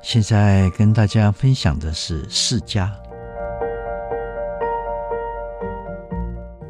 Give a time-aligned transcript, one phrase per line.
[0.00, 2.90] 现在跟大家分享的是释迦。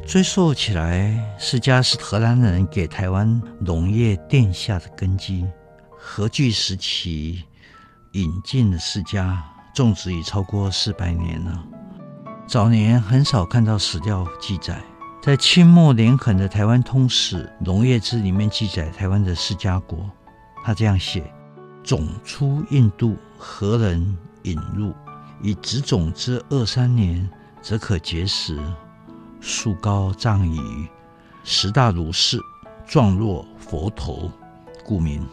[0.05, 5.47] 追溯起来，释迦是荷兰人给台湾农业奠下的根基。
[5.95, 7.43] 荷据时期
[8.13, 9.37] 引进的释迦，
[9.75, 11.63] 种植已超过四百年了。
[12.47, 14.81] 早年很少看到史料记载，
[15.21, 20.09] 在清末连横的《台湾通史农业志》里面记载台湾的释迦国，
[20.65, 21.31] 他这样写。
[21.83, 24.93] 种出印度，何人引入，
[25.41, 27.27] 以植种之二三年，
[27.61, 28.59] 则可结实。
[29.41, 30.87] 树高丈余，
[31.43, 32.39] 实大如是，
[32.85, 34.31] 状若佛头，
[34.83, 35.25] 故名。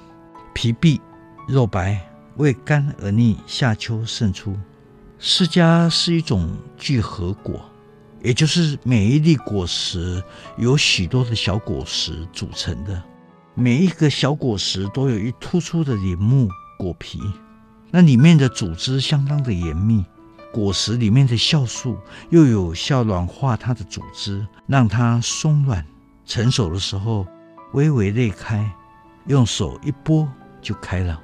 [0.55, 1.01] 皮碧，
[1.49, 2.01] 肉白，
[2.37, 4.57] 味甘而腻，夏秋盛出。
[5.19, 7.61] 释迦是一种聚合果，
[8.23, 10.23] 也就是每一粒果实
[10.57, 13.03] 由许多的小果实组成的。
[13.59, 16.47] 每一个小果实都有一突出的鳞木
[16.79, 17.19] 果皮，
[17.91, 20.05] 那里面的组织相当的严密。
[20.53, 21.97] 果实里面的酵素
[22.29, 25.83] 又有效软化它的组织，让它松软。
[26.27, 27.27] 成熟的时候
[27.73, 28.71] 微微裂开，
[29.27, 30.29] 用手一拨
[30.61, 31.19] 就开了。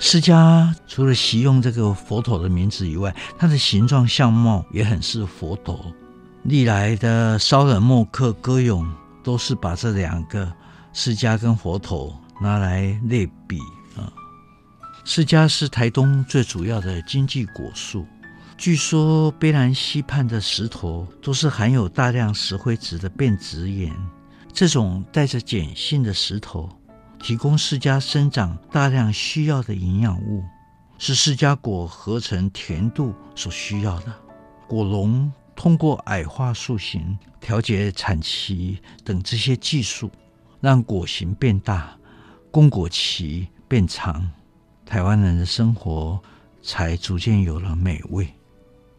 [0.00, 5.80] 释迦除了习用这个佛陀的名字以外，它的形状相貌也很是佛陀。
[6.42, 10.52] 历来的骚人墨客歌咏都是把这两个。
[10.92, 13.58] 释迦跟佛头拿来类比
[13.96, 14.12] 啊，
[15.04, 18.06] 释迦是台东最主要的经济果树。
[18.58, 23.94] 据说卑南溪畔的石头都是含有大量石灰质的变质岩，
[24.52, 26.68] 这种带着碱性的石头
[27.18, 30.44] 提供释迦生长大量需要的营养物，
[30.98, 34.12] 是释迦果合成甜度所需要的。
[34.66, 40.10] 果农通过矮化树形、调节产期等这些技术。
[40.60, 41.96] 让果形变大，
[42.50, 44.30] 供果期变长，
[44.84, 46.20] 台湾人的生活
[46.62, 48.28] 才逐渐有了美味。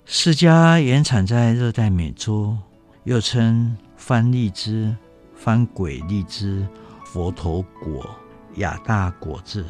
[0.05, 2.57] 释迦原产在热带美洲，
[3.03, 4.95] 又称番荔枝、
[5.35, 6.67] 番鬼荔枝、
[7.05, 8.09] 佛头果、
[8.55, 9.65] 亚大果子、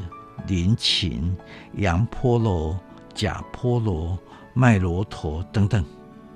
[0.48, 1.36] 林芹、
[1.74, 2.80] 洋菠萝、
[3.14, 4.18] 假菠萝、
[4.54, 5.86] 麦罗陀等等，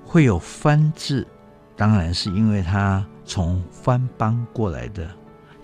[0.04, 1.26] 会有番字，
[1.74, 5.10] 当然是因为它从番邦过来的。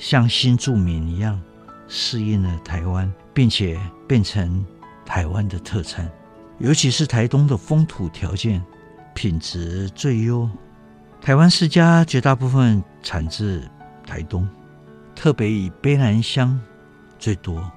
[0.02, 1.40] 像新住民一样
[1.86, 4.66] 适应了台湾，并且变成
[5.06, 6.10] 台湾的特产。
[6.58, 8.60] 尤其是台东的风土条件
[9.14, 10.50] 品质最优，
[11.20, 13.62] 台湾世家绝大部分产自
[14.04, 14.48] 台东，
[15.14, 16.60] 特别以卑南乡
[17.16, 17.70] 最多，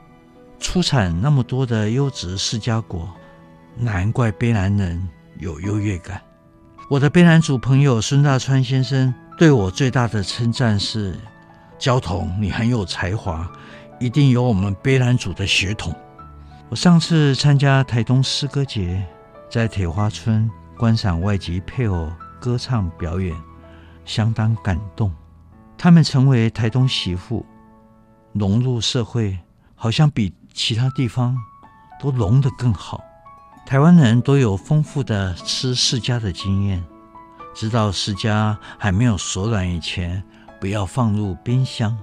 [0.59, 3.08] 出产那么多的优质释迦果，
[3.78, 6.19] 难怪卑南人有优越感。
[6.90, 11.14] 我的卑南族朋友孙大川先生对我最大的称赞是。
[11.85, 13.47] 焦桐，你很有才华，
[14.00, 15.94] 一定有我们卑南族的血统。
[16.68, 19.06] 我上次参加台东诗歌节，
[19.51, 23.35] 在铁花村观赏外籍配偶歌唱表演，
[24.03, 25.13] 相当感动。
[25.78, 27.46] 他们成为台东媳妇，
[28.34, 29.38] 融入社会，
[29.75, 31.38] 好像比其他地方
[32.02, 33.00] 都融得更好。
[33.63, 36.84] 台湾人都有丰富的吃释迦的经验，
[37.53, 40.23] 知道释迦还没有熟软以前。
[40.60, 41.98] 不要放入冰箱，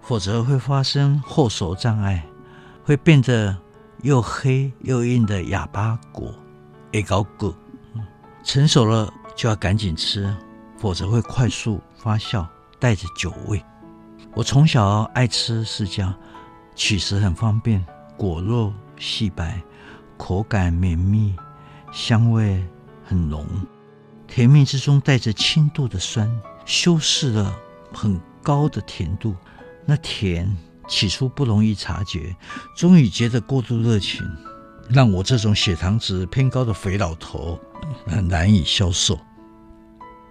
[0.00, 2.24] 否则会发生后熟障碍，
[2.82, 3.56] 会变得
[4.02, 6.34] 又黑又硬的哑巴果，
[6.92, 7.54] 会搞果。
[8.42, 10.34] 成熟了就要赶紧吃，
[10.78, 12.46] 否则会快速发酵，
[12.78, 13.62] 带着酒味。
[14.34, 16.14] 我从小爱吃释迦，
[16.74, 17.84] 取食很方便，
[18.16, 19.60] 果肉细白，
[20.16, 21.34] 口感绵密，
[21.92, 22.64] 香味
[23.04, 23.46] 很浓，
[24.26, 26.30] 甜蜜之中带着轻度的酸，
[26.64, 27.54] 修饰了。
[27.92, 29.34] 很高的甜度，
[29.84, 30.56] 那甜
[30.88, 32.34] 起初不容易察觉，
[32.76, 34.24] 终于觉得过度热情，
[34.88, 37.58] 让我这种血糖值偏高的肥老头
[38.06, 39.18] 很难以消受。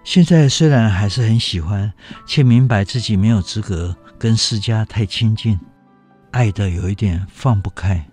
[0.04, 1.92] 现在虽然还是很喜欢，
[2.26, 5.58] 却明白自己没有资格跟世家太亲近，
[6.30, 8.04] 爱得有一点放不开。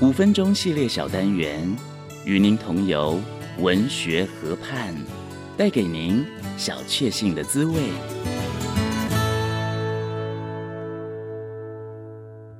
[0.00, 1.76] 五分钟系列小单元，
[2.24, 3.20] 与您同游
[3.58, 4.94] 文学河畔。
[5.62, 6.26] 带给您
[6.58, 8.41] 小确幸的滋味。